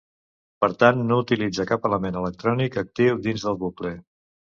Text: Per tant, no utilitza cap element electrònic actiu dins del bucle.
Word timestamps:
Per 0.63 0.69
tant, 0.83 1.03
no 1.11 1.19
utilitza 1.25 1.67
cap 1.73 1.87
element 1.91 2.19
electrònic 2.25 2.83
actiu 2.87 3.25
dins 3.29 3.49
del 3.51 3.65
bucle. 3.65 3.97